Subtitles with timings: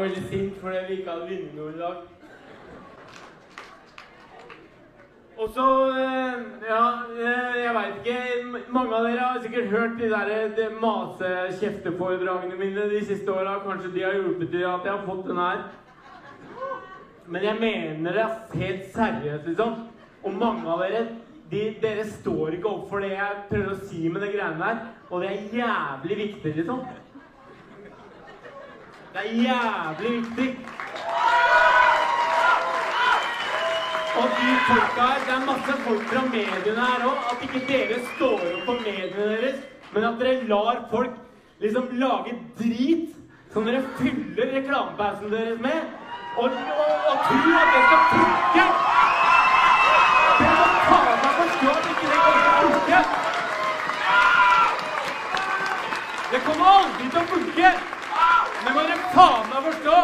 [0.00, 1.96] Var veldig sint fordi vi ikke hadde vunnet noe i dag.
[5.36, 8.62] Og så eh, Ja, eh, jeg veit ikke.
[8.72, 13.58] Mange av dere har sikkert hørt de der de masekjefteforedragene mine de siste åra.
[13.66, 15.60] Kanskje de har hjulpet til at jeg har fått den her.
[17.26, 18.26] Men jeg mener det
[18.62, 19.76] helt seriøst, liksom.
[20.24, 21.04] Og mange av dere
[21.52, 24.82] de, dere står ikke opp for det jeg prøver å si med de greiene der.
[25.10, 26.84] Og det er jævlig viktig, liksom.
[29.12, 30.58] Det er jævlig viktig.
[34.18, 37.18] Og de folka her, det er masse folk fra mediene her òg.
[37.32, 39.58] At ikke dere står opp for mediene deres,
[39.94, 41.18] men at dere lar folk
[41.60, 43.10] liksom lage drit
[43.52, 45.80] som dere fyller reklamepausen deres med,
[46.36, 48.66] og, og, og tror at det skal funke.
[50.40, 53.00] Dere må faen meg forstå at ikke det kommer funke.
[56.32, 57.98] Det kommer aldri til å funke.
[58.60, 59.96] Det må dere faen meg forstå.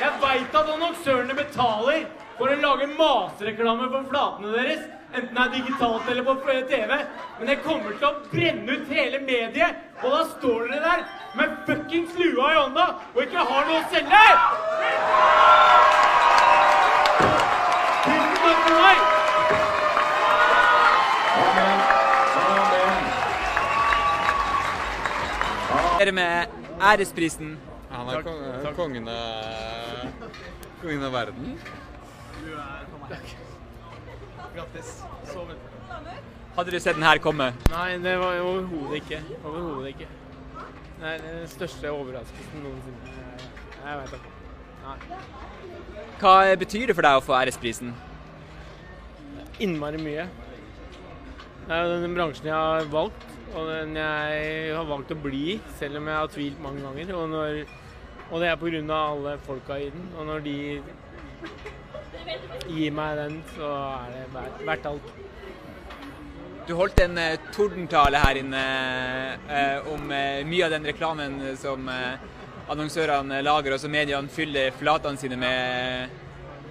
[0.00, 2.02] Jeg veit at annonsørene betaler
[2.36, 4.82] for å lage masereklame på flatene deres,
[5.14, 6.34] enten det er digitalt eller på
[6.68, 6.92] TV,
[7.38, 11.04] men det kommer til å brenne ut hele mediet, og da står dere der
[11.38, 14.24] med fuckings lua i hånda og ikke har noe å selge!
[18.04, 18.98] Tusen takk for meg!
[26.04, 26.46] Med
[26.84, 27.54] æresprisen.
[28.04, 30.32] Han er kong, kongen av
[30.82, 31.54] kongen av verden.
[34.54, 34.90] Grattis.
[35.30, 35.56] Så vel.
[36.54, 37.48] Hadde du sett den her komme?
[37.72, 39.20] Nei, det var overhodet ikke.
[39.40, 40.08] Overhodet ikke.
[41.00, 43.14] Det er den største overraskelsen noensinne.
[43.84, 44.34] Jeg, vet veit ikke.
[44.84, 44.98] Nei.
[46.20, 47.94] Hva betyr det for deg å få æresprisen?
[49.64, 50.28] Innmari mye.
[51.64, 53.24] Det er jo den bransjen jeg har valgt,
[53.54, 57.14] og den jeg har valgt å bli i, selv om jeg har tvilt mange ganger.
[57.16, 57.64] Og, når,
[58.30, 58.80] og det er pga.
[58.94, 60.08] alle folka i den.
[60.18, 60.80] Og når de
[62.68, 63.70] gir meg den, så
[64.00, 64.24] er det
[64.66, 65.08] verdt, alt.
[66.64, 68.60] Du holdt en eh, tordentale her inne
[69.52, 72.14] eh, om eh, mye av den reklamen som eh,
[72.72, 76.22] annonsørene lager, og som mediene fyller flatene sine med.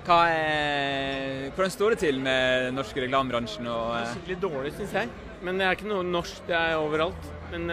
[0.04, 3.70] Hva er, hvordan står det til med den norske reklamebransjen?
[3.70, 5.14] Og, eh, Skikkelig dårlig, syns jeg.
[5.46, 7.32] Men det er ikke noe norsk, det er overalt.
[7.54, 7.70] Men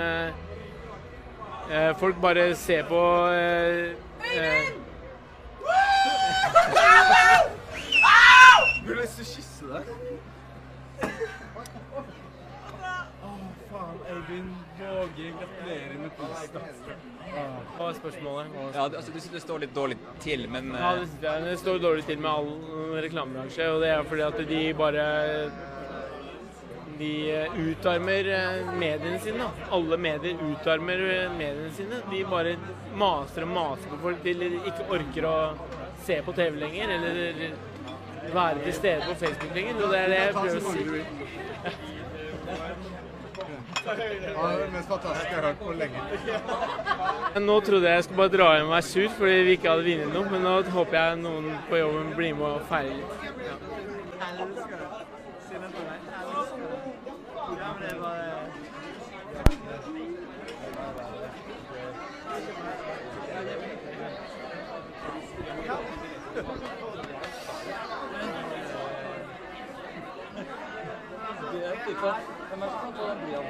[1.71, 3.01] eh, folk bare ser på
[3.35, 3.95] eh,
[4.37, 4.73] eh,
[8.85, 9.83] Du har lyst til å kysse deg?
[13.21, 13.35] Å,
[13.71, 13.97] faen.
[14.11, 14.51] Øyvind
[14.81, 16.63] Våge, gratulerer med prisen.
[17.31, 18.55] Hva var spørsmålet?
[18.55, 21.59] Ja, det, ja, altså, du synes det står litt dårlig til, men Ja, det, det
[21.61, 22.49] står dårlig til med all
[23.05, 25.05] reklamebransje, og det er fordi at de bare
[27.01, 29.45] De eh, utarmer eh, mediene sine.
[29.71, 32.01] Alle medier utarmer eh, mediene sine.
[32.11, 32.57] De bare
[32.93, 35.37] maser og maser på folk til de ikke orker å
[36.05, 37.15] se på TV lenger, eller
[38.35, 39.81] være til stede på Facebook lenger.
[39.81, 40.83] Og det er det jeg prøver å si.
[43.81, 46.01] Ja, det er det mest fantastiske jeg har hørt på lenge.
[47.49, 49.87] Nå trodde jeg jeg skulle bare dra hjem og være sur fordi vi ikke hadde
[49.89, 53.15] vunnet noe, men nå håper jeg noen på jobben blir med og feirer litt.
[71.53, 73.41] Det er ikke sant.